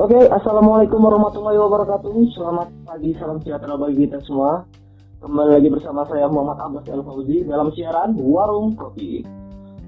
[0.00, 2.32] Oke, okay, assalamualaikum warahmatullahi wabarakatuh.
[2.32, 4.64] Selamat pagi, salam sejahtera bagi kita semua.
[5.20, 9.20] Kembali lagi bersama saya Muhammad Abbas El Fauzi dalam siaran Warung Kopi.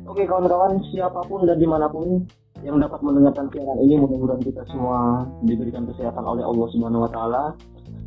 [0.04, 2.28] Oke, okay, kawan-kawan, siapa pun dan di mana pun
[2.60, 7.44] yang dapat mendengarkan siaran ini, mudah-mudahan kita semua diberikan kesehatan oleh Allah Subhanahu Wa Taala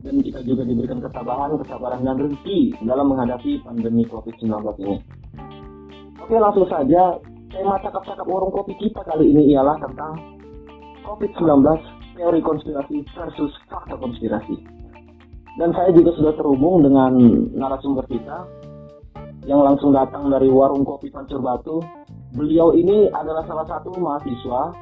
[0.06, 5.02] dan kita juga diberikan ketabahan, kesabaran dan rezeki dalam menghadapi pandemi COVID-19 ini.
[6.22, 7.18] Oke, langsung saja
[7.50, 10.36] tema cakap-cakap warung kopi kita kali ini ialah tentang
[11.06, 14.56] COVID-19, teori konspirasi versus fakta konspirasi.
[15.56, 17.16] Dan saya juga sudah terhubung dengan
[17.56, 18.44] narasumber kita
[19.48, 21.80] yang langsung datang dari warung kopi Pancur Batu.
[22.36, 24.76] Beliau ini adalah salah satu mahasiswa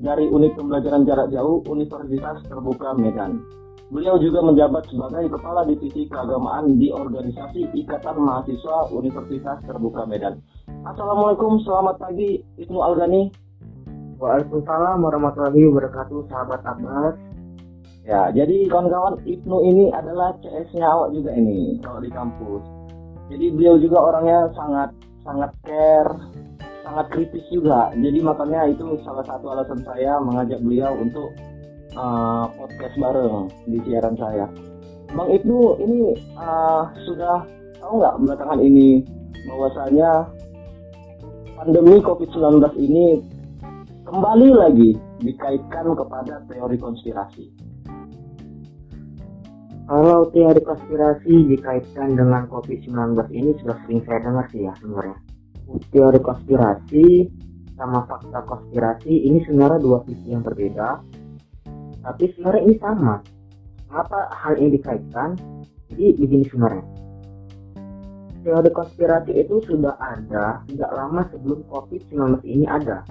[0.00, 3.44] dari unit pembelajaran jarak jauh Universitas Terbuka Medan.
[3.88, 10.40] Beliau juga menjabat sebagai Kepala Divisi Keagamaan di Organisasi Ikatan Mahasiswa Universitas Terbuka Medan.
[10.84, 13.47] Assalamualaikum, selamat pagi Ibnu Algani.
[14.18, 17.14] Waalaikumsalam warahmatullahi wabarakatuh, sahabat Abbas.
[18.02, 22.66] Ya, jadi kawan-kawan Ibnu ini adalah CS-nya awak juga ini kalau di kampus.
[23.30, 24.90] Jadi beliau juga orangnya sangat
[25.22, 26.10] sangat care,
[26.82, 27.94] sangat kritis juga.
[27.94, 31.30] Jadi makanya itu salah satu alasan saya mengajak beliau untuk
[31.94, 34.50] uh, podcast bareng di siaran saya.
[35.14, 37.46] Bang Ibnu ini uh, sudah
[37.78, 39.06] tahu nggak belakangan ini
[39.46, 40.26] bahwasanya
[41.54, 43.37] pandemi COVID-19 ini
[44.08, 47.44] kembali lagi dikaitkan kepada teori konspirasi.
[49.84, 52.88] Kalau teori konspirasi dikaitkan dengan COVID-19
[53.36, 55.18] ini sudah sering saya dengar sih ya sebenarnya.
[55.92, 57.04] Teori konspirasi
[57.76, 61.04] sama fakta konspirasi ini sebenarnya dua sisi yang berbeda.
[62.00, 63.20] Tapi sebenarnya ini sama.
[63.92, 65.36] Kenapa hal ini dikaitkan?
[65.92, 66.84] Jadi begini sebenarnya.
[68.40, 73.04] Teori konspirasi itu sudah ada tidak lama sebelum COVID-19 ini ada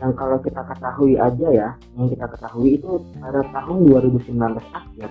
[0.00, 1.68] yang kalau kita ketahui aja ya
[2.00, 4.32] yang kita ketahui itu pada tahun 2019
[4.72, 5.08] akhir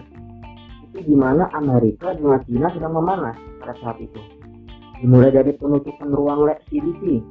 [0.90, 4.18] itu di mana Amerika dengan China sedang memanas pada saat itu.
[5.00, 7.22] Dimulai dari penutupan ruang lab CDC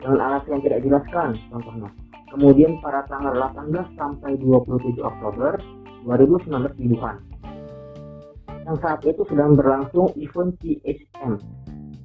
[0.00, 1.90] dengan alasan yang tidak dijelaskan contohnya.
[2.32, 5.60] Kemudian pada tanggal 18 sampai 27 Oktober
[6.08, 7.16] 2019 di Wuhan.
[8.64, 11.36] Yang saat itu sedang berlangsung event CSM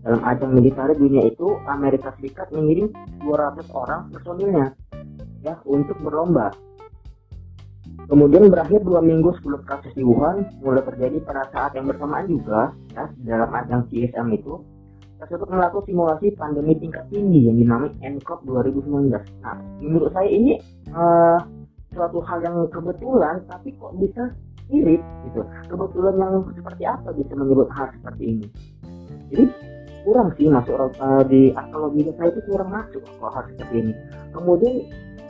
[0.03, 2.91] dalam ajang militer dunia itu Amerika Serikat mengirim
[3.23, 4.75] 200 orang personilnya
[5.43, 6.51] ya untuk berlomba.
[8.09, 12.73] Kemudian berakhir dua minggu sebelum kasus di Wuhan mulai terjadi pada saat yang bersamaan juga
[12.95, 14.61] ya dalam ajang CSM itu
[15.19, 19.11] tersebut melakukan simulasi pandemi tingkat tinggi yang dinamai NCOP 2019.
[19.43, 20.57] Nah, menurut saya ini
[20.95, 21.43] uh,
[21.91, 24.31] suatu hal yang kebetulan tapi kok bisa
[24.71, 25.41] mirip gitu.
[25.67, 28.47] Kebetulan yang seperti apa bisa menyebut hal seperti ini?
[29.29, 29.45] Jadi
[30.07, 33.93] kurang sih masuk uh, di akal logika saya itu kurang masuk kalau hal seperti ini.
[34.31, 34.75] Kemudian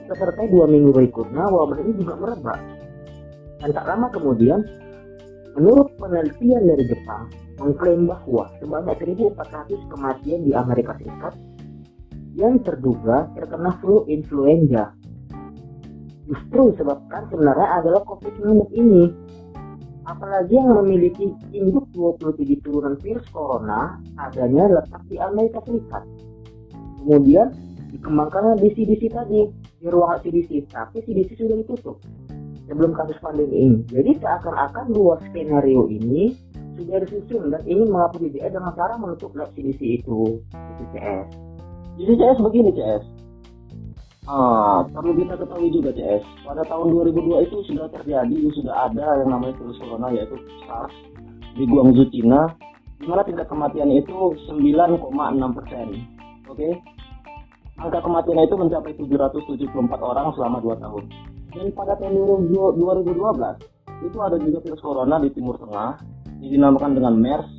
[0.09, 2.57] Peserta dua minggu berikutnya wabah ini juga merebak.
[3.61, 4.65] Dan tak lama kemudian,
[5.53, 7.29] menurut penelitian dari Jepang,
[7.61, 11.37] mengklaim bahwa sebanyak 1.400 kematian di Amerika Serikat
[12.33, 14.97] yang terduga terkena flu influenza.
[16.25, 18.49] Justru disebabkan sebenarnya adalah COVID-19
[18.81, 19.13] ini.
[20.09, 26.01] Apalagi yang memiliki induk 27 turunan virus corona adanya letak di Amerika Serikat.
[26.97, 27.53] Kemudian
[27.93, 31.97] dikembangkannya di CDC tadi di ruang CDC tapi CDC sudah ditutup.
[32.69, 33.65] Sebelum kasus pandemi.
[33.65, 36.37] Ini jadi seakan-akan dua skenario ini
[36.79, 41.27] sudah disusun dan ini mengapa DDA dengan cara menutup lab CDC itu itu CS
[41.99, 43.03] jadi CS begini CS
[44.29, 49.33] Ah, perlu kita ketahui juga CS, pada tahun 2002 itu sudah terjadi, sudah ada yang
[49.33, 50.37] namanya virus corona yaitu
[50.69, 50.93] SARS
[51.57, 52.53] di Guangzhou, Cina,
[53.01, 56.05] di mana tingkat kematian itu 9,6 persen.
[56.45, 56.71] Oke, okay?
[57.79, 59.71] Angka kematian itu mencapai 774
[60.03, 61.03] orang selama 2 tahun.
[61.49, 63.15] Dan pada tahun 2012
[63.99, 65.99] itu ada juga virus corona di Timur Tengah
[66.39, 67.49] dinamakan dengan MERS.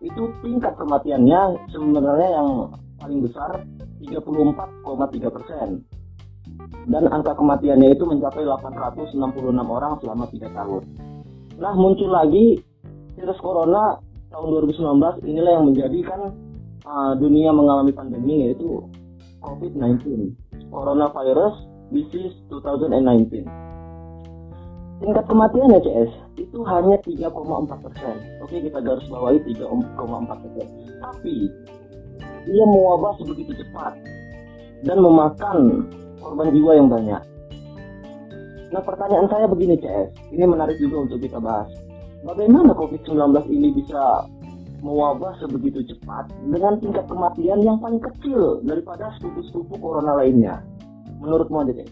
[0.00, 2.48] Itu tingkat kematiannya sebenarnya yang
[3.00, 3.64] paling besar
[4.00, 5.68] 34,3 persen.
[6.86, 9.16] Dan angka kematiannya itu mencapai 866
[9.66, 10.82] orang selama 3 tahun.
[11.56, 12.60] Nah muncul lagi
[13.16, 13.96] virus corona
[14.28, 16.20] tahun 2019 inilah yang menjadikan
[16.84, 18.84] uh, dunia mengalami pandemi yaitu
[19.46, 20.34] COVID-19
[20.74, 21.54] Coronavirus
[21.94, 23.66] Disease 2019
[24.96, 28.16] tingkat kematian ya CS itu hanya 3,4 persen.
[28.40, 30.66] Oke kita garis bawahi 3,4 persen.
[31.04, 31.34] Tapi
[32.48, 33.92] ia mewabah sebegitu cepat
[34.84, 35.88] dan memakan
[36.20, 37.22] korban jiwa yang banyak.
[38.72, 41.68] Nah pertanyaan saya begini CS ini menarik juga untuk kita bahas.
[42.26, 44.26] Bagaimana COVID-19 ini bisa
[44.80, 50.60] mewabah sebegitu cepat dengan tingkat kematian yang paling kecil daripada sepupu-sepupu corona lainnya.
[51.22, 51.88] Menurutmu aja deh.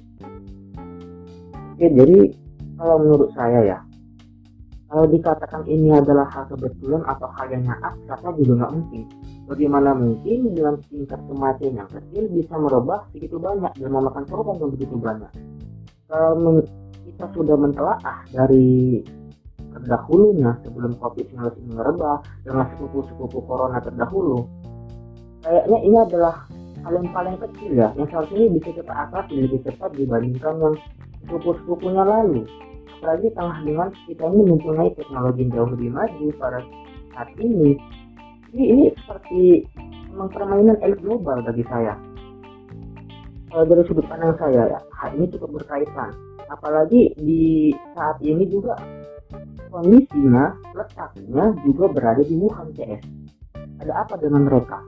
[1.75, 2.19] Oke, jadi
[2.76, 3.78] kalau menurut saya ya,
[4.94, 9.02] kalau dikatakan ini adalah hal kebetulan atau hal yang naas, kata juga nggak mungkin.
[9.44, 14.70] Bagaimana mungkin dengan tingkat kematian yang kecil bisa merubah begitu banyak dan memakan korban yang
[14.70, 15.32] begitu banyak?
[16.06, 16.62] Kalau
[17.04, 19.02] kita sudah mentelaah dari
[19.75, 24.47] terdahulunya sebelum COVID-19 ini merebak dengan sepupu-sepupu corona terdahulu,
[25.43, 26.47] kayaknya ini adalah
[26.85, 30.75] hal yang paling kecil ya, yang seharusnya bisa kita atasi lebih cepat dibandingkan yang
[31.26, 32.47] sepupu-sepupunya lalu.
[33.00, 36.59] Apalagi tengah dengan kita ini mempunyai teknologi yang jauh lebih maju pada
[37.12, 37.77] saat ini.
[38.55, 39.67] Ini ini seperti
[40.15, 41.99] memang permainan elit global bagi saya.
[43.50, 46.11] Kalau dari sudut pandang saya ya hal ini cukup berkaitan.
[46.49, 48.79] Apalagi di saat ini juga
[49.75, 53.03] kondisinya letaknya juga berada di Wuhan CS
[53.82, 54.79] ada apa dengan mereka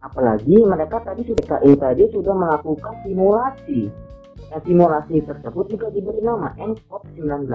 [0.00, 3.92] apalagi mereka tadi sudah tadi sudah melakukan simulasi
[4.52, 7.48] dan simulasi tersebut juga diberi nama NCOP 19.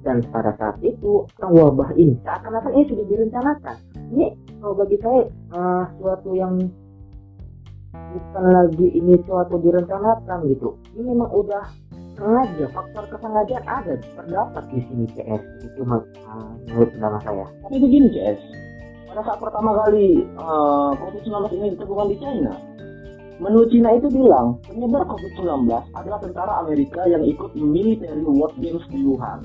[0.00, 3.76] Dan pada saat itu wabah ini seakan-akan ini sudah direncanakan.
[4.16, 4.26] Ini
[4.64, 6.56] kalau bagi saya uh, suatu yang
[7.92, 10.80] bukan lagi ini suatu direncanakan gitu.
[10.96, 11.68] Ini memang udah
[12.20, 16.04] sengaja faktor kesengajaan ada terdapat di sini CS itu uh,
[16.68, 17.46] menurut pendapat saya.
[17.64, 18.38] Tapi begini CS,
[19.08, 22.52] pada saat pertama kali uh, COVID-19 ini ditemukan di China,
[23.40, 25.64] Menurut Cina itu bilang, penyebar COVID-19
[25.96, 29.40] adalah tentara Amerika yang ikut military war games di Wuhan.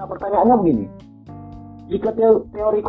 [0.00, 0.88] Nah pertanyaannya begini,
[1.92, 2.80] jika teori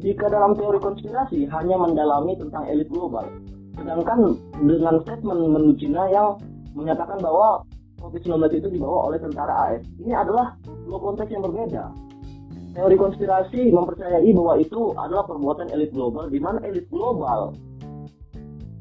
[0.00, 3.28] jika dalam teori konspirasi hanya mendalami tentang elit global,
[3.76, 6.40] sedangkan dengan statement menurut Cina yang
[6.72, 7.68] menyatakan bahwa
[8.00, 11.92] COVID-19 itu dibawa oleh tentara AS, ini adalah dua konteks yang berbeda.
[12.70, 17.52] Teori konspirasi mempercayai bahwa itu adalah perbuatan elit global, di mana elit global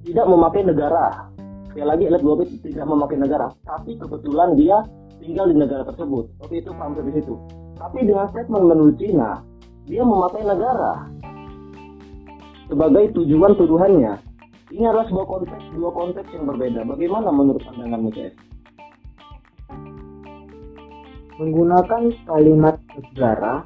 [0.07, 1.27] tidak memakai negara.
[1.69, 4.77] Sekali lagi elit global tidak memakai negara, tapi kebetulan dia
[5.19, 6.31] tinggal di negara tersebut.
[6.39, 7.35] Oke itu paham dari situ.
[7.75, 9.43] Tapi dengan statement menurut Cina,
[9.89, 11.09] dia memakai negara
[12.69, 14.13] sebagai tujuan tuduhannya.
[14.69, 16.85] Ini adalah sebuah konteks dua konteks yang berbeda.
[16.85, 18.48] Bagaimana menurut pandanganmu, CS?
[21.39, 23.63] Menggunakan kalimat negara,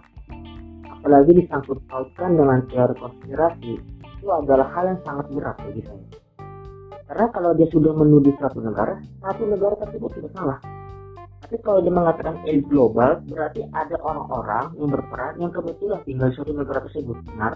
[0.94, 6.06] apalagi disangkut pautkan dengan teori konspirasi, itu adalah hal yang sangat berat bagi saya.
[7.10, 10.62] Karena kalau dia sudah menuduh suatu negara, satu negara tersebut tidak salah.
[11.42, 16.36] Tapi kalau dia mengatakan elit global, berarti ada orang-orang yang berperan yang kebetulan tinggal di
[16.38, 17.18] suatu negara tersebut.
[17.26, 17.54] Benar?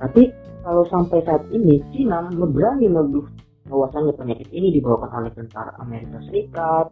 [0.00, 0.22] Tapi
[0.64, 3.28] kalau sampai saat ini Cina berani menuduh
[3.68, 6.88] bahwasanya penyakit ini dibawakan oleh tentara Amerika Serikat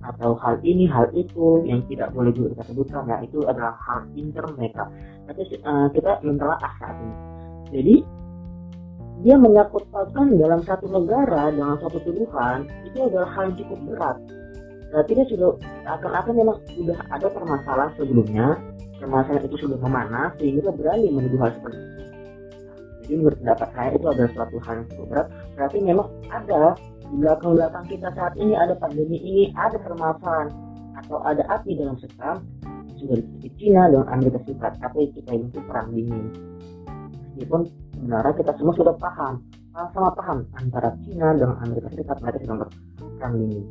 [0.00, 4.08] atau hal ini hal itu yang tidak boleh juga kita sebutkan ya itu adalah hal
[4.16, 4.88] inter mereka
[5.28, 7.16] tapi uh, kita mentelaah saat ini
[7.70, 7.94] jadi
[9.20, 14.16] dia menyangkut dalam satu negara dengan satu tuduhan itu adalah hal yang cukup berat.
[14.90, 15.48] Berarti dia sudah
[15.86, 18.56] akan-akan memang sudah ada permasalahan sebelumnya,
[18.96, 22.02] permasalahan itu sudah memanas sehingga berani menuduh hal seperti itu.
[23.04, 25.26] Jadi menurut pendapat saya itu adalah suatu hal yang cukup berat.
[25.52, 26.60] Berarti memang ada
[27.10, 30.54] di belakang-belakang kita saat ini ada pandemi ini, ada permasalahan
[31.02, 32.46] atau ada api dalam sekam
[33.00, 36.26] sudah di Cina dengan Amerika Serikat, tapi kita ini perang dingin.
[37.34, 37.60] Meskipun
[37.96, 39.40] sebenarnya kita semua sudah paham
[39.72, 43.64] sama paham antara Cina dengan Amerika Serikat mereka sedang berperang dingin.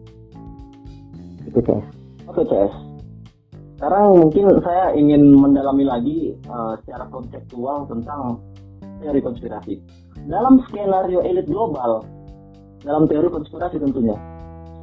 [1.48, 1.88] Itu CS
[2.30, 2.74] oke CS
[3.80, 8.44] sekarang mungkin saya ingin mendalami lagi uh, secara konseptual tentang
[9.00, 9.80] teori konspirasi.
[10.28, 12.04] Dalam skenario elit global
[12.84, 14.16] dalam teori konspirasi tentunya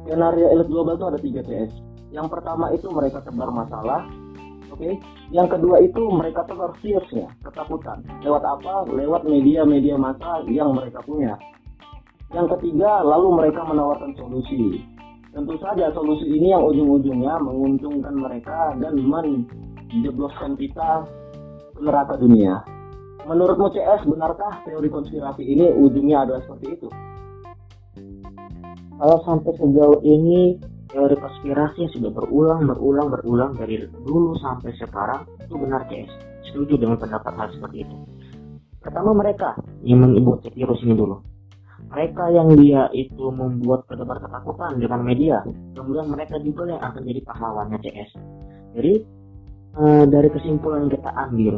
[0.05, 1.71] skenario elit global itu ada tiga CS
[2.13, 4.07] yang pertama itu mereka tebar masalah
[4.67, 4.93] Oke, okay?
[5.31, 8.03] yang kedua itu mereka tebar fearsnya, ketakutan.
[8.19, 8.83] Lewat apa?
[8.91, 11.39] Lewat media-media massa yang mereka punya.
[12.35, 14.83] Yang ketiga, lalu mereka menawarkan solusi.
[15.31, 21.07] Tentu saja solusi ini yang ujung-ujungnya menguntungkan mereka dan menjebloskan kita
[21.71, 22.59] ke neraka dunia.
[23.23, 26.87] Menurutmu CS, benarkah teori konspirasi ini ujungnya adalah seperti itu?
[28.97, 30.57] Kalau sampai sejauh ini
[30.89, 36.09] teori konspirasi yang sudah berulang berulang berulang dari dulu sampai sekarang itu benar guys
[36.49, 37.95] setuju dengan pendapat hal seperti itu.
[38.81, 39.53] Pertama mereka
[39.85, 41.21] yang mengimbuti virus ini dulu.
[41.87, 45.45] Mereka yang dia itu membuat kedebar ketakutan dengan media
[45.87, 48.11] kemudian mereka juga yang akan jadi pahlawannya CS
[48.75, 48.93] jadi
[49.79, 51.55] uh, dari kesimpulan yang kita ambil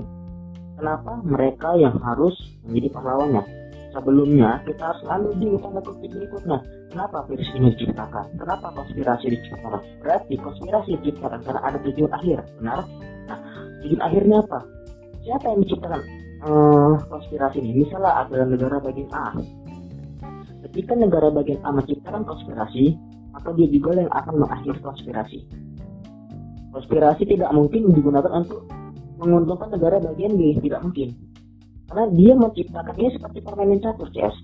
[0.78, 3.44] kenapa mereka yang harus menjadi pahlawannya
[3.90, 6.58] sebelumnya kita harus lalu di tanda kutip berikutnya
[6.90, 8.26] kenapa virus ini diciptakan?
[8.38, 9.82] Kenapa konspirasi diciptakan?
[10.02, 12.80] Berarti konspirasi diciptakan karena ada tujuan akhir benar?
[13.30, 13.40] Nah
[13.86, 14.60] tujuan akhirnya apa?
[15.26, 16.02] Siapa yang menciptakan
[16.46, 17.86] uh, konspirasi ini?
[17.86, 19.38] Misalnya ada negara bagian A.
[20.70, 22.98] Ketika negara bagian A menciptakan konspirasi
[23.30, 25.40] maka dia juga yang akan mengakhiri konspirasi.
[26.76, 28.66] Konspirasi tidak mungkin digunakan untuk
[29.20, 31.16] menguntungkan negara bagian B, tidak mungkin.
[31.90, 34.36] Karena dia menciptakannya seperti permainan catur CS.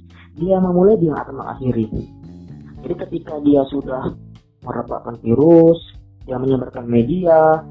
[0.42, 1.86] Dia memulai, dia akan mengakhiri.
[2.82, 4.14] Jadi ketika dia sudah
[4.66, 5.78] merebakkan virus,
[6.25, 7.62] dia menyebarkan media,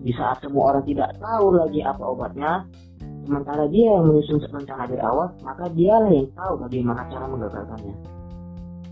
[0.00, 2.64] di saat semua orang tidak tahu lagi apa obatnya,
[3.28, 7.94] sementara dia yang menyusun rencana dari awal, maka dialah yang tahu bagaimana cara menggagalkannya.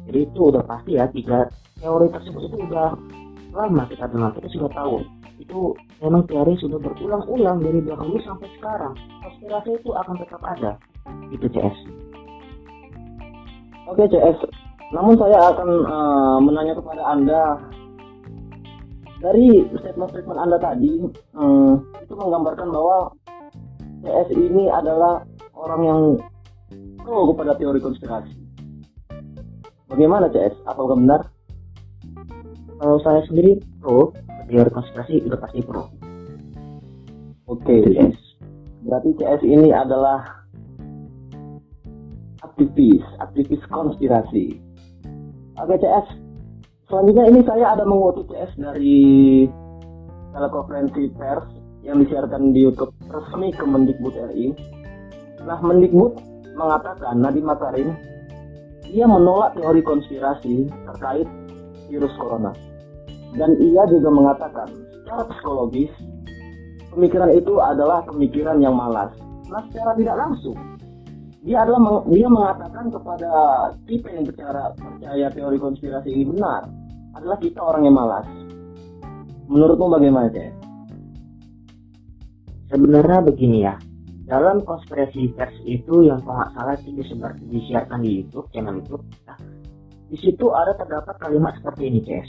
[0.09, 1.49] Jadi itu udah pasti ya, tiga
[1.81, 2.97] teori tersebut itu udah
[3.53, 5.05] lama kita dengar, kita sudah tahu.
[5.39, 8.95] Itu memang teori sudah berulang-ulang dari dahulu sampai sekarang.
[9.23, 10.73] Konspirasi itu akan tetap ada.
[11.31, 11.79] Itu CS.
[13.89, 14.37] Oke CS,
[14.93, 17.57] namun saya akan uh, menanya kepada Anda
[19.25, 23.17] dari statement-statement Anda tadi um, itu menggambarkan bahwa
[24.05, 25.25] CS ini adalah
[25.57, 26.01] orang yang
[27.01, 28.33] pro kepada teori konspirasi.
[29.89, 30.53] Bagaimana CS?
[30.69, 31.21] Apakah benar?
[32.79, 34.13] Kalau saya sendiri pro
[34.49, 35.93] teori konspirasi udah pasti pro.
[37.49, 38.17] Oke, okay, CS.
[38.89, 40.49] Berarti CS ini adalah
[42.41, 44.59] aktivis, aktivis konspirasi.
[45.61, 46.07] Oke CS.
[46.89, 49.45] Selanjutnya ini saya ada mengutip CS dari
[50.33, 51.45] telekonferensi pers
[51.85, 54.57] yang disiarkan di YouTube resmi Kemendikbud RI.
[55.45, 56.19] Nah, Mendikbud
[56.59, 57.89] mengatakan Nadiem Makarim
[58.89, 61.29] ia menolak teori konspirasi terkait
[61.89, 62.53] virus corona.
[63.37, 64.69] Dan ia juga mengatakan
[65.03, 65.93] secara psikologis
[66.95, 69.13] pemikiran itu adalah pemikiran yang malas.
[69.49, 70.57] Nah, secara tidak langsung
[71.49, 73.31] dia adalah meng, dia mengatakan kepada
[73.87, 76.67] kita yang percaya percaya teori konspirasi ini benar
[77.15, 78.27] adalah kita orang yang malas.
[79.49, 80.51] Menurutmu bagaimana, Cek?
[82.69, 83.81] Sebenarnya begini ya,
[84.29, 89.09] dalam konspirasi pers itu yang kalau salah itu disebar disiarkan di YouTube channel YouTube.
[89.25, 89.41] Nah,
[90.13, 92.29] di situ ada terdapat kalimat seperti ini, Ces.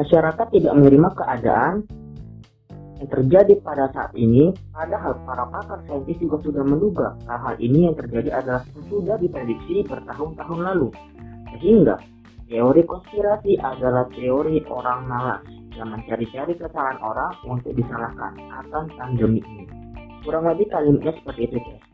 [0.00, 1.84] Masyarakat tidak menerima keadaan
[2.96, 7.92] yang terjadi pada saat ini, padahal para pakar saintis juga sudah menduga hal-hal ini yang
[7.92, 10.88] terjadi adalah sudah diprediksi bertahun-tahun lalu.
[11.52, 12.00] Sehingga
[12.48, 15.44] teori konspirasi adalah teori orang malas
[15.76, 19.68] yang mencari-cari kesalahan orang untuk disalahkan akan pandemi ini.
[20.24, 21.89] Kurang lebih kalimatnya seperti itu, guys.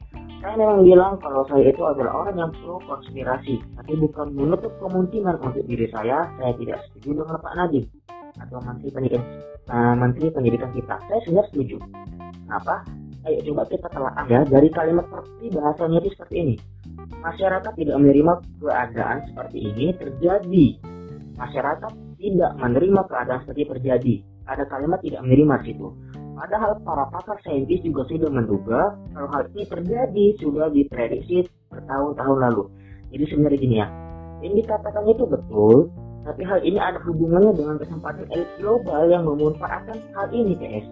[0.47, 5.43] Saya memang bilang kalau saya itu adalah orang yang pro konspirasi, tapi bukan menutup kemungkinan
[5.43, 7.91] untuk diri saya, saya tidak setuju dengan Pak Nadiem
[8.39, 9.27] atau Menteri Pendidikan
[9.75, 11.03] uh, Menteri Pendidikan kita.
[11.11, 11.83] Saya sudah setuju.
[12.47, 12.87] Kenapa?
[13.27, 16.55] Ayo coba kita telah ya dari kalimat seperti bahasanya itu seperti ini.
[17.27, 20.67] Masyarakat tidak menerima keadaan seperti ini terjadi.
[21.43, 24.15] Masyarakat tidak menerima keadaan seperti terjadi.
[24.47, 25.91] Ada kalimat tidak menerima situ.
[26.37, 32.69] Padahal para pakar saintis juga sudah menduga kalau hal ini terjadi sudah diprediksi bertahun-tahun lalu.
[33.09, 33.89] Jadi sebenarnya gini ya,
[34.45, 35.89] yang dikatakan itu betul,
[36.29, 40.87] tapi hal ini ada hubungannya dengan kesempatan elit global yang memanfaatkan hal ini PS.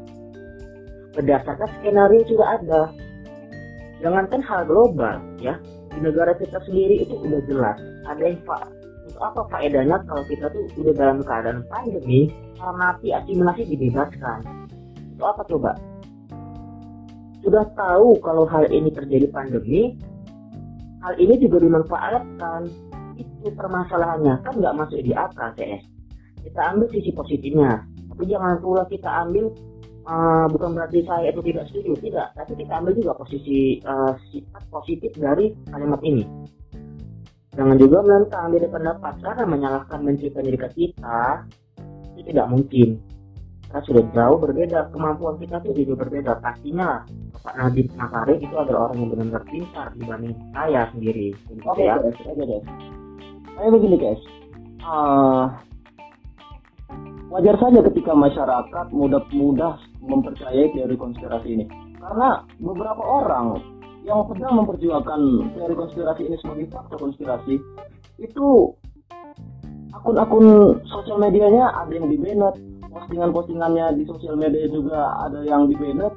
[1.12, 2.82] Berdasarkan skenario sudah ada.
[4.00, 5.60] Jangankan hal global ya,
[5.92, 7.76] di negara kita sendiri itu udah jelas
[8.08, 8.40] ada yang
[9.04, 14.63] untuk apa faedahnya kalau kita tuh udah dalam keadaan pandemi karena asimilasi dibebaskan
[15.14, 15.78] itu apa coba
[17.44, 19.94] sudah tahu kalau hal ini terjadi pandemi
[21.04, 22.73] hal ini juga dimanfaatkan.
[23.14, 24.42] Itu permasalahannya.
[24.42, 25.85] Kan nggak masuk di akal CS
[26.44, 27.85] kita ambil sisi positifnya.
[28.12, 29.49] Tapi jangan pula kita ambil
[30.06, 32.28] uh, bukan berarti saya itu tidak setuju tidak.
[32.37, 36.25] Tapi kita ambil juga posisi uh, sifat positif dari kalimat ini.
[37.54, 39.14] Jangan juga menentang beda pendapat.
[39.25, 41.23] Karena menyalahkan menteri pendidikan kita
[42.14, 42.88] itu tidak mungkin
[43.75, 47.02] kita sudah jauh berbeda kemampuan kita itu juga berbeda pastinya
[47.43, 51.35] Pak Nadiem Makarim itu adalah orang yang benar-benar pintar dibanding saya sendiri
[51.66, 51.99] oke okay, ya.
[51.99, 52.62] oke okay,
[53.54, 54.23] Kayak begini guys,
[54.83, 55.47] uh,
[57.31, 61.64] wajar saja ketika masyarakat mudah-mudah mempercayai teori konspirasi ini.
[62.02, 63.62] Karena beberapa orang
[64.02, 65.21] yang sedang memperjuangkan
[65.54, 67.54] teori konspirasi ini sebagai fakta konspirasi
[68.19, 68.75] itu
[69.95, 72.59] akun-akun sosial medianya ada yang di banned,
[72.94, 76.14] postingan-postingannya di sosial media juga ada yang di banned,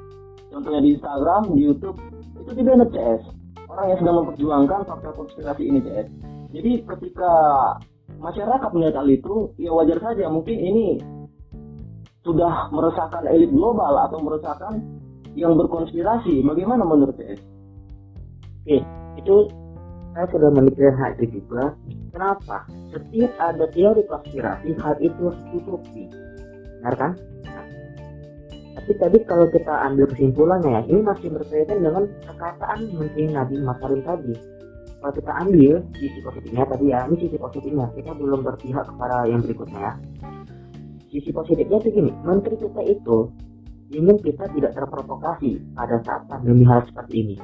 [0.54, 1.98] contohnya di Instagram, di YouTube
[2.38, 3.22] itu di banned CS.
[3.68, 6.08] Orang yang sedang memperjuangkan fakta konspirasi ini CS
[6.48, 7.32] jadi ketika
[8.16, 10.86] masyarakat melihat hal itu, ya wajar saja mungkin ini
[12.24, 14.80] sudah meresahkan elit global atau meresahkan
[15.36, 16.40] yang berkonspirasi.
[16.40, 17.40] Bagaimana menurut PS?
[18.64, 18.80] Oke,
[19.20, 19.36] itu
[20.16, 21.76] saya sudah memikirkan hal itu juga.
[22.16, 22.64] Kenapa?
[22.96, 26.08] Setiap ada teori konspirasi, hal itu harus ditutupi.
[26.78, 27.12] Benar kan?
[28.78, 34.00] Tapi tadi kalau kita ambil kesimpulannya ya, ini masih berkaitan dengan perkataan Menteri Nadiem Makarim
[34.06, 34.32] tadi.
[34.98, 37.86] Kalau kita ambil sisi positifnya tadi ya ini sisi positifnya.
[37.94, 39.92] Kita belum berpihak kepada yang berikutnya ya.
[41.10, 43.30] Sisi positifnya itu gini menteri kita itu
[43.94, 47.36] ingin kita tidak terprovokasi pada saat pandemi hal seperti ini.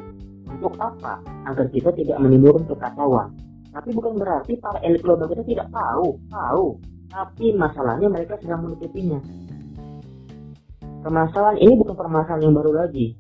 [0.51, 1.23] Untuk apa?
[1.47, 3.31] Agar kita tidak menimbulkan kekacauan.
[3.75, 6.19] Tapi bukan berarti para elit global kita tidak tahu.
[6.31, 6.67] Tahu
[7.11, 9.21] tapi masalahnya mereka sedang menutupinya.
[11.05, 13.13] Permasalahan ini bukan permasalahan yang baru lagi.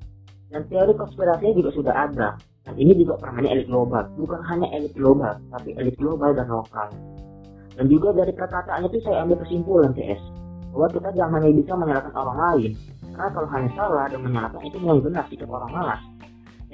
[0.48, 2.28] Dan teori konspirasinya juga sudah ada.
[2.64, 4.08] Dan ini juga permainan elit global.
[4.16, 6.88] Bukan hanya elit global tapi elit global dan lokal.
[7.74, 10.22] Dan juga dari kata-katanya itu saya ambil kesimpulan CS
[10.72, 12.72] bahwa kita jangan hanya bisa menyalahkan orang lain.
[13.12, 16.00] Karena kalau hanya salah dan menyalahkan itu yang benar sikap orang malas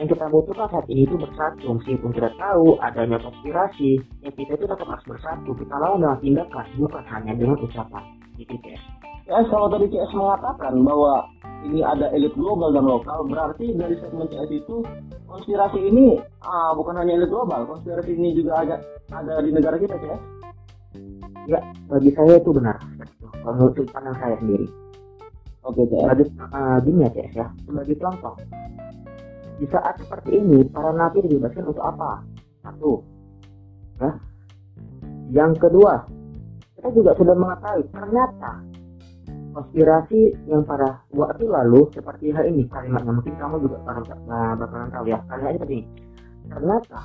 [0.01, 1.77] yang kita butuhkan saat ini itu bersatu.
[1.77, 5.53] Meskipun kita tahu adanya konspirasi yang kita itu tetap harus bersatu.
[5.53, 8.05] Kita lawan dengan tindakan bukan hanya dengan ucapan.
[8.41, 8.81] Gitu CS
[9.29, 11.29] CS kalau tadi CS mengatakan bahwa
[11.63, 14.81] ini ada elit global dan lokal berarti dari segmen CS itu
[15.29, 18.77] konspirasi ini ah, bukan hanya elit global konspirasi ini juga ada
[19.13, 20.23] ada di negara kita CS
[21.47, 21.61] ya
[21.93, 22.81] bagi saya itu benar.
[23.45, 24.67] Kalau menurut pandang saya sendiri.
[25.63, 27.47] Oke CS sebagai uh, gini ya CS ya.
[27.69, 28.35] Sebagai contoh
[29.61, 32.25] di saat seperti ini para nabi dibebaskan untuk apa?
[32.65, 33.05] Satu.
[34.01, 34.11] Ya
[35.31, 36.11] yang kedua
[36.75, 38.53] kita juga sudah mengetahui ternyata
[39.51, 44.89] konspirasi yang pada waktu lalu seperti hal ini kalimatnya mungkin kamu juga bakalan, uh, bakalan
[44.91, 45.19] tahu ya.
[45.31, 45.89] Kalimatnya seperti ini
[46.51, 47.01] ternyata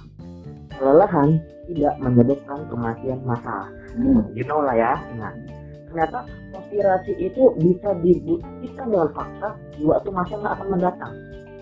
[0.76, 1.30] kelelahan
[1.70, 3.64] tidak menyebabkan kematian massal
[3.96, 4.28] Hmm.
[4.36, 4.94] you know lah ya.
[5.16, 5.32] Nah
[5.88, 11.14] ternyata konspirasi itu bisa dibuktikan dengan fakta di waktu masa yang akan mendatang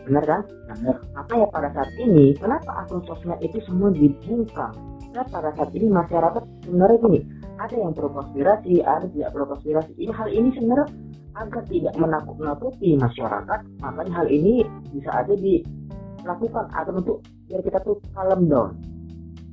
[0.04, 0.42] benar kan?
[0.74, 0.98] Benar.
[1.16, 4.72] apa ya pada saat ini kenapa akun sosmed itu semua dibungkam
[5.14, 7.20] karena pada saat ini masyarakat sebenarnya gini
[7.62, 10.88] ada yang pro konspirasi ada yang tidak pro konspirasi ini hal ini sebenarnya
[11.34, 17.98] agar tidak menakut-nakuti masyarakat makanya hal ini bisa aja dilakukan agar untuk biar kita tuh
[18.14, 18.72] calm down.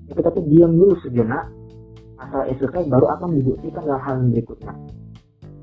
[0.08, 1.48] Biar kita tuh diam dulu sejenak
[2.20, 4.74] masalah itu selesai baru akan dibuktikan dalam hal berikutnya.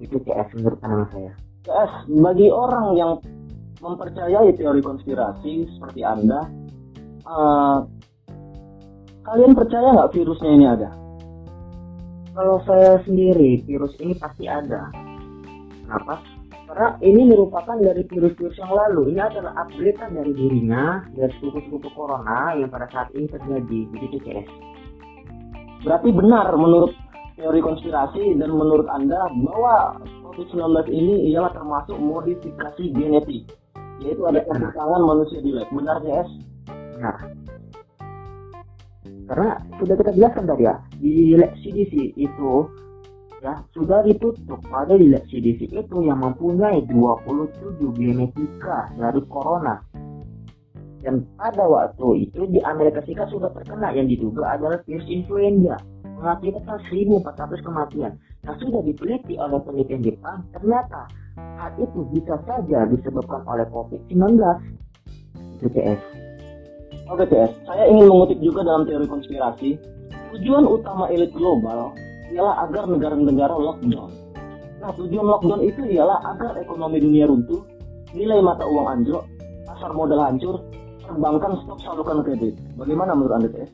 [0.01, 1.31] Itu CS menurut pandangan saya.
[1.65, 3.11] CS bagi orang yang
[3.79, 6.45] mempercayai teori konspirasi seperti anda
[7.25, 7.79] eh,
[9.27, 10.89] kalian percaya nggak virusnya ini ada?
[12.37, 14.93] Kalau saya sendiri virus ini pasti ada.
[15.83, 16.21] Kenapa?
[16.67, 19.15] Karena ini merupakan dari virus-virus yang lalu.
[19.15, 24.77] Ini adalah updatean dari dirinya dari sepupu-sepupu corona yang pada saat ini terjadi begitu CS
[25.87, 26.91] berarti benar menurut
[27.37, 33.47] teori konspirasi dan menurut anda bahwa COVID-19 ini ialah termasuk modifikasi genetik
[34.03, 36.29] yaitu ada campur tangan manusia di lab benar CS
[36.97, 37.15] benar
[39.27, 42.51] karena sudah kita jelaskan tadi ya di lab CDC itu
[43.41, 44.59] ya sudah ditutup.
[44.67, 49.81] Pada di lab CDC itu yang mempunyai 27 genetika dari corona.
[51.03, 53.93] Dan pada waktu itu di Amerika Serikat sudah terkena.
[53.93, 55.77] Yang diduga adalah virus influenza.
[56.17, 58.11] Mengakibatkan 1.400 kematian.
[58.43, 61.05] Yang sudah diteliti oleh penelitian Jepang ternyata
[61.37, 64.37] hal itu bisa saja disebabkan oleh COVID-19
[65.57, 66.01] itu CS
[67.07, 69.79] Oke CS, saya ingin mengutip juga dalam teori konspirasi
[70.35, 71.95] tujuan utama elit global
[72.35, 74.11] ialah agar negara-negara lockdown.
[74.83, 77.63] Nah tujuan lockdown itu ialah agar ekonomi dunia runtuh,
[78.11, 79.23] nilai mata uang anjlok,
[79.63, 80.59] pasar modal hancur,
[81.07, 82.59] perbankan stop salurkan kredit.
[82.75, 83.71] Bagaimana menurut Anda CS?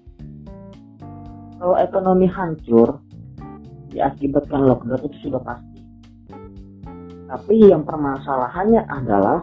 [1.63, 2.99] kalau ekonomi hancur
[3.95, 5.72] diakibatkan lockdown itu sudah pasti
[7.33, 9.41] tapi yang permasalahannya adalah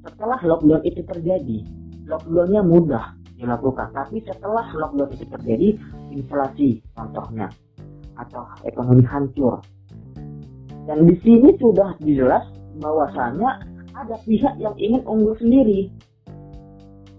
[0.00, 1.60] setelah lockdown itu terjadi
[2.08, 3.92] lockdownnya mudah dilakukan.
[3.92, 5.68] Tapi setelah lockdown itu terjadi
[6.08, 7.52] inflasi contohnya
[8.16, 9.60] atau ekonomi hancur.
[10.88, 12.48] Dan di sini sudah jelas
[12.80, 13.60] bahwasanya
[13.92, 15.92] ada pihak yang ingin unggul sendiri.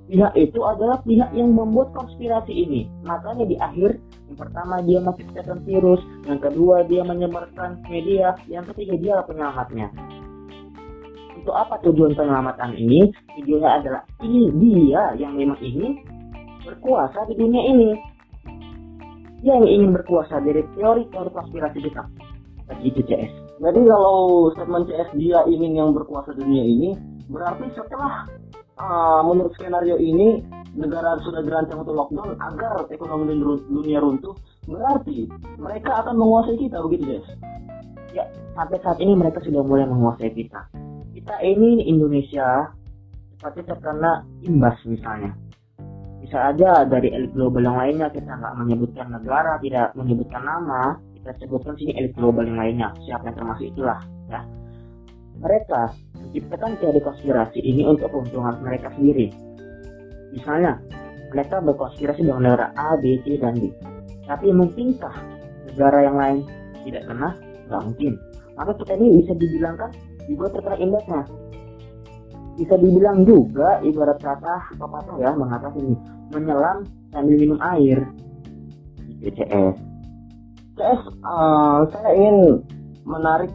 [0.09, 2.89] Pihak itu adalah pihak yang membuat konspirasi ini.
[3.05, 4.01] Makanya di akhir
[4.33, 6.01] yang pertama dia menciptakan virus.
[6.25, 8.33] Yang kedua dia menyebarkan media.
[8.49, 9.93] Yang ketiga dia penyelamatnya.
[11.37, 13.13] Untuk apa tujuan penyelamatan ini?
[13.37, 16.01] Tujuannya adalah ini dia yang memang ingin
[16.65, 17.93] berkuasa di dunia ini.
[19.45, 22.01] Dia yang ingin berkuasa dari teori-teori konspirasi kita.
[22.73, 23.29] Begitu CS
[23.61, 26.97] Jadi kalau statement CS dia ingin yang berkuasa dunia ini,
[27.29, 28.25] berarti setelah
[28.77, 30.41] uh, menurut skenario ini
[30.73, 34.33] negara sudah dirancang untuk lockdown agar ekonomi dun- dunia runtuh,
[34.65, 35.29] berarti
[35.61, 37.27] mereka akan menguasai kita begitu guys.
[38.13, 40.69] ya sampai saat ini mereka sudah mulai menguasai kita.
[41.13, 42.73] Kita ini Indonesia
[43.37, 45.33] seperti terkena imbas misalnya.
[46.23, 51.35] Bisa aja dari elit global yang lainnya kita nggak menyebutkan negara tidak menyebutkan nama kita
[51.41, 52.89] sebutkan sini elit global yang lainnya.
[53.05, 54.41] Siapa yang termasuk itulah ya
[55.43, 59.29] mereka menciptakan teori konspirasi ini untuk keuntungan mereka sendiri
[60.33, 60.81] misalnya
[61.33, 63.73] mereka berkonspirasi dengan negara A, B, C, dan D.
[64.29, 65.17] Tapi mungkinkah
[65.73, 66.37] negara yang lain
[66.85, 67.29] tidak kena?
[67.67, 68.13] Nggak mungkin.
[68.53, 69.91] Maka kita ini bisa dibilangkan
[70.29, 71.21] juga terkena imbasnya.
[72.53, 75.97] Bisa dibilang juga ibarat kata pepatah ya mengatakan ini
[76.29, 77.97] menyelam sambil minum air.
[79.09, 79.77] Gitu CS.
[80.77, 82.61] CS, uh, saya ingin
[83.05, 83.49] menarik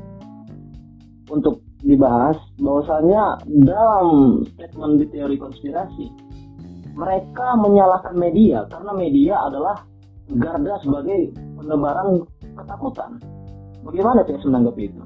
[1.31, 6.07] untuk dibahas bahwasanya dalam statement di teori konspirasi
[6.99, 9.87] mereka menyalahkan media karena media adalah
[10.35, 12.27] garda sebagai penebaran
[12.59, 13.23] ketakutan.
[13.87, 15.03] Bagaimana CS menanggapi itu?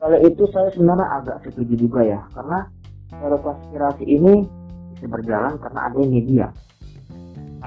[0.00, 2.66] Kalau itu saya sebenarnya agak setuju juga ya, karena
[3.14, 4.34] teori konspirasi ini
[4.96, 6.46] bisa berjalan karena ada media.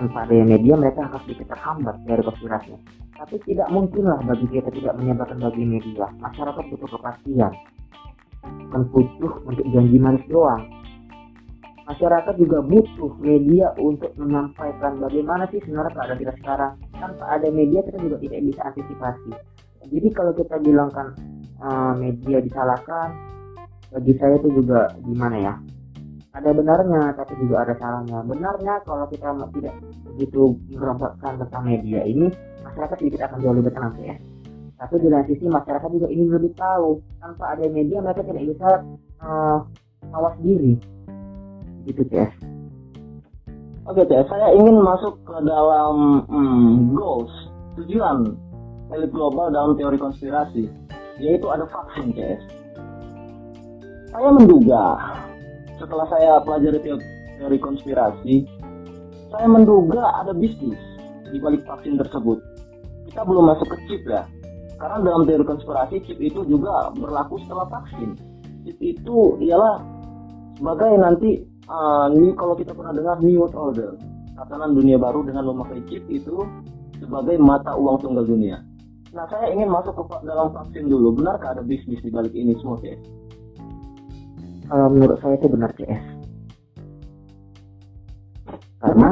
[0.03, 2.75] Tanpa ada media mereka akan sedikit terhambat dari konspirasi.
[3.15, 6.11] Tapi tidak mungkin lah bagi kita tidak menyebarkan bagi media.
[6.19, 7.53] Masyarakat butuh kepastian.
[8.43, 10.83] Bukan butuh untuk janji manis doang
[11.83, 17.83] masyarakat juga butuh media untuk menyampaikan bagaimana sih sebenarnya keadaan kita sekarang tanpa ada media
[17.83, 19.31] kita juga tidak bisa antisipasi
[19.91, 21.11] jadi kalau kita bilangkan
[21.59, 23.11] uh, media disalahkan
[23.91, 25.53] bagi saya itu juga gimana ya
[26.34, 28.26] ada benarnya tapi juga ada salahnya.
[28.26, 29.76] Benarnya kalau kita tidak
[30.13, 32.34] begitu merombakkan tentang media ini
[32.65, 34.15] masyarakat sedikit akan jauh lebih tenang ya.
[34.82, 38.69] Tapi di lain sisi masyarakat juga ingin lebih tahu tanpa ada media mereka tidak bisa
[39.22, 40.76] uh, diri.
[41.86, 42.54] Itu CS
[43.88, 47.32] oke CS saya ingin masuk ke dalam hmm, goals
[47.80, 48.36] tujuan
[48.96, 50.72] elit global dalam teori konspirasi
[51.19, 52.43] yaitu ada vaksin CS
[54.13, 54.84] saya menduga
[55.84, 58.48] setelah saya pelajari teori konspirasi
[59.28, 60.80] saya menduga ada bisnis
[61.28, 62.39] di balik vaksin tersebut
[63.12, 64.24] kita belum masuk ke chip ya
[64.80, 68.15] karena dalam teori konspirasi chip itu juga berlaku setelah vaksin
[68.63, 69.84] chip itu ialah
[70.56, 72.08] sebagai nanti uh,
[72.39, 73.91] kalau kita pernah dengar New World Order
[74.39, 76.48] tatanan dunia baru dengan memakai chip itu
[77.04, 78.63] sebagai mata uang tunggal dunia.
[79.13, 81.13] Nah, saya ingin masuk ke dalam vaksin dulu.
[81.13, 82.98] Benarkah ada bisnis di balik ini semua, CS?
[84.73, 86.01] Kalau menurut saya itu benar, CS.
[88.81, 89.12] Karena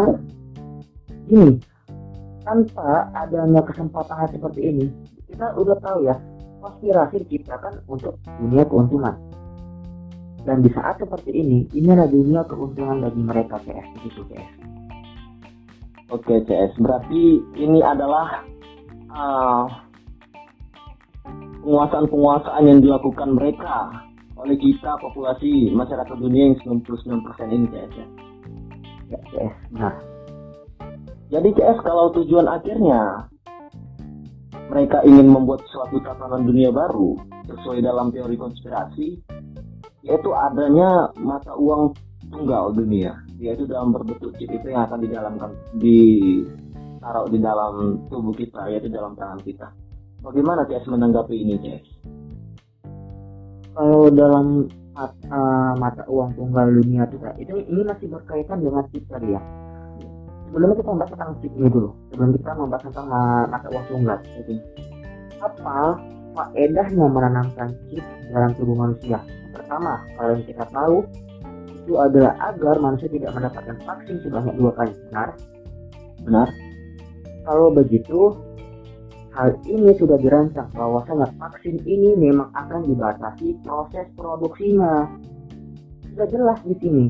[1.30, 1.62] ini
[2.41, 4.89] tanpa adanya kesempatan seperti ini,
[5.30, 6.17] kita udah tahu ya,
[6.65, 9.13] konspirasi diciptakan untuk dunia keuntungan
[10.41, 14.54] dan di saat seperti ini, ini adalah dunia keuntungan bagi mereka CS begitu CS.
[16.10, 18.41] Oke CS, berarti ini adalah
[19.13, 19.69] uh,
[21.62, 24.10] penguasaan-penguasaan yang dilakukan mereka
[24.41, 28.08] oleh kita populasi masyarakat dunia yang 99% ini CS ya.
[29.12, 29.95] Ya CS, nah.
[31.30, 33.30] Jadi CS kalau tujuan akhirnya
[34.67, 37.15] mereka ingin membuat suatu tatanan dunia baru
[37.47, 39.19] sesuai dalam teori konspirasi,
[40.01, 41.93] yaitu adanya mata uang
[42.32, 48.71] tunggal dunia yaitu dalam berbentuk chip itu yang akan didalamkan ditaruh di dalam tubuh kita
[48.71, 49.67] yaitu dalam tangan kita
[50.23, 51.86] bagaimana CS menanggapi ini CS
[53.72, 55.42] kalau dalam mata,
[55.80, 59.42] mata uang tunggal dunia kita itu ini masih berkaitan dengan tadi ya
[60.52, 63.08] sebelumnya kita membahas tentang chip ini dulu sebelum kita membahas tentang
[63.48, 64.18] mata uang tunggal.
[64.20, 64.56] Jadi
[65.40, 65.80] apa
[66.36, 68.04] faedahnya menanamkan chip
[68.36, 69.24] dalam tubuh manusia?
[69.56, 71.08] Pertama kalau yang kita tahu
[71.72, 74.94] itu adalah agar manusia tidak mendapatkan vaksin sebanyak dua kali.
[75.08, 75.30] Benar?
[76.28, 76.48] Benar.
[77.48, 78.20] Kalau begitu
[79.32, 85.08] hal ini sudah dirancang bahwasanya vaksin ini memang akan dibatasi proses produksinya.
[86.12, 87.06] Sudah jelas di sini.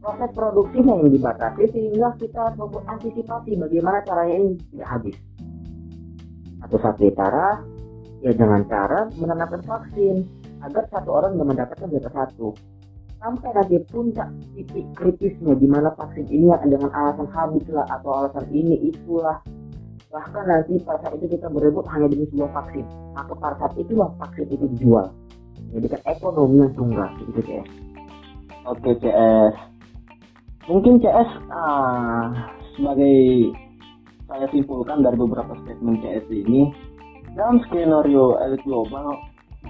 [0.00, 5.16] Proses produksinya yang dibatasi sehingga kita harus antisipasi bagaimana caranya ini tidak habis.
[6.64, 7.60] Atau satu cara
[8.22, 10.24] ya dengan cara menanamkan vaksin
[10.62, 12.54] agar satu orang yang mendapatkan data satu.
[13.20, 18.48] Sampai nanti puncak titik kritisnya di mana vaksin ini dengan alasan habis lah atau alasan
[18.48, 19.44] ini itulah
[20.10, 22.84] bahkan nanti pada saat itu kita berebut hanya demi sebuah vaksin.
[23.14, 25.06] Maka pada saat itulah vaksin itu dijual.
[25.70, 27.68] Jadi kan ekonomi yang tunggal itu CS.
[28.66, 29.54] Oke CS.
[30.66, 33.50] Mungkin CS ah, sebagai
[34.30, 36.70] saya simpulkan dari beberapa statement CS ini
[37.34, 39.18] dalam skenario elit global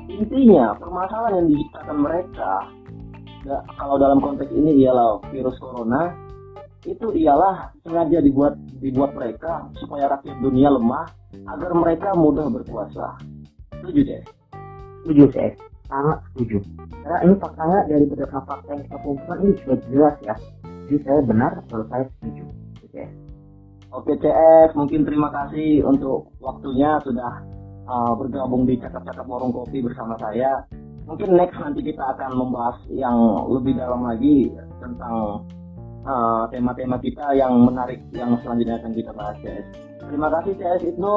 [0.09, 2.53] intinya permasalahan yang diciptakan mereka
[3.81, 6.13] kalau dalam konteks ini ialah virus corona
[6.89, 11.05] itu ialah sengaja dibuat dibuat mereka supaya rakyat dunia lemah
[11.53, 13.21] agar mereka mudah berkuasa.
[13.81, 14.23] Setuju deh?
[15.05, 15.53] Setuju saya,
[15.89, 16.59] sangat setuju.
[17.05, 20.35] Karena ini faktanya dari berdasarkan fakta yang kita kumpulkan ini sudah jelas ya.
[20.89, 22.45] Jadi saya benar kalau saya setuju.
[22.85, 23.05] Oke.
[23.91, 27.43] Oke CS, mungkin terima kasih untuk waktunya sudah
[27.91, 30.63] uh, bergabung di cakap-cakap warung kopi bersama saya.
[31.11, 33.19] Mungkin next nanti kita akan membahas yang
[33.51, 34.47] lebih dalam lagi
[34.79, 35.43] tentang
[36.05, 39.67] uh, tema-tema kita yang menarik yang selanjutnya akan kita bahas CS.
[40.01, 41.17] Terima kasih CS Ibnu.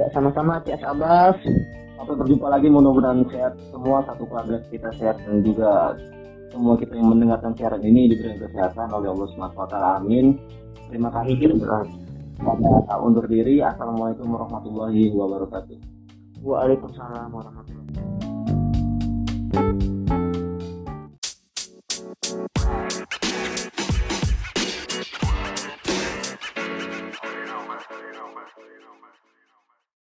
[0.00, 1.36] Ya sama-sama CS Abbas.
[1.98, 5.94] Sampai berjumpa lagi mudah-mudahan sehat semua satu keluarga kita sehat dan juga
[6.50, 9.76] semua kita yang mendengarkan siaran ini diberi kesehatan oleh Allah SWT.
[10.02, 10.26] Amin.
[10.90, 11.56] Terima kasih.
[12.42, 13.62] Pada undur diri.
[13.62, 15.78] Assalamualaikum warahmatullahi wabarakatuh.
[16.42, 18.11] Waalaikumsalam warahmatullahi wabarakatuh.